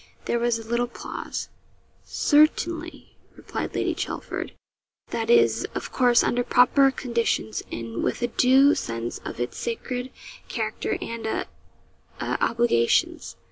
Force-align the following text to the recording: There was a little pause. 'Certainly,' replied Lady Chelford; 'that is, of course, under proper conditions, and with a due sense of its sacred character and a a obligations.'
There 0.25 0.39
was 0.39 0.57
a 0.57 0.67
little 0.67 0.87
pause. 0.87 1.47
'Certainly,' 2.03 3.15
replied 3.35 3.75
Lady 3.75 3.93
Chelford; 3.93 4.51
'that 5.11 5.29
is, 5.29 5.67
of 5.75 5.91
course, 5.91 6.23
under 6.23 6.43
proper 6.43 6.89
conditions, 6.89 7.61
and 7.71 8.01
with 8.01 8.23
a 8.23 8.27
due 8.27 8.73
sense 8.73 9.19
of 9.19 9.39
its 9.39 9.59
sacred 9.59 10.09
character 10.49 10.97
and 11.03 11.27
a 11.27 11.45
a 12.19 12.43
obligations.' 12.43 13.35